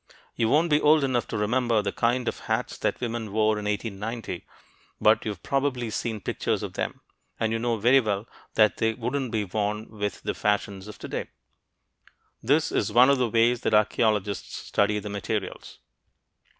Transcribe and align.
You 0.35 0.49
won't 0.49 0.71
be 0.71 0.81
old 0.81 1.03
enough 1.03 1.27
to 1.27 1.37
remember 1.37 1.79
the 1.83 1.91
kind 1.91 2.27
of 2.27 2.39
hats 2.39 2.75
that 2.79 2.99
women 2.99 3.31
wore 3.31 3.59
in 3.59 3.65
1890, 3.65 4.47
but 4.99 5.23
you've 5.25 5.43
probably 5.43 5.91
seen 5.91 6.21
pictures 6.21 6.63
of 6.63 6.73
them, 6.73 7.01
and 7.39 7.53
you 7.53 7.59
know 7.59 7.77
very 7.77 7.99
well 7.99 8.27
they 8.55 8.67
couldn't 8.95 9.29
be 9.29 9.43
worn 9.43 9.89
with 9.89 10.23
the 10.23 10.33
fashions 10.33 10.87
of 10.87 10.97
today. 10.97 11.27
This 12.41 12.71
is 12.71 12.91
one 12.91 13.11
of 13.11 13.19
the 13.19 13.29
ways 13.29 13.61
that 13.61 13.75
archeologists 13.75 14.55
study 14.55 14.97
their 14.97 15.11
materials. 15.11 15.77